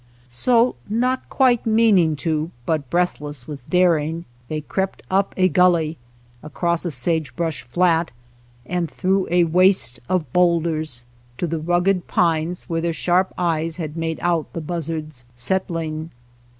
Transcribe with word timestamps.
So, 0.29 0.73
not 0.89 1.29
quite 1.29 1.63
meaning 1.67 2.15
to, 2.25 2.49
but 2.65 2.89
breathless 2.89 3.47
with 3.47 3.69
daring, 3.69 4.25
they 4.47 4.61
crept 4.61 5.03
up 5.11 5.31
a 5.37 5.47
gully, 5.47 5.99
across 6.41 6.85
a 6.85 6.89
sage 6.89 7.35
brush 7.35 7.61
flat 7.61 8.09
and 8.65 8.89
through 8.89 9.27
a 9.29 9.43
waste 9.43 9.99
of 10.09 10.33
boulders, 10.33 11.05
to 11.37 11.45
the 11.45 11.59
rugged 11.59 12.07
pines 12.07 12.63
where 12.63 12.81
their 12.81 12.93
sharp 12.93 13.31
eyes 13.37 13.77
had 13.77 13.95
made 13.95 14.17
out 14.23 14.51
the 14.53 14.59
buzzards 14.61 15.23
settling. 15.35 16.09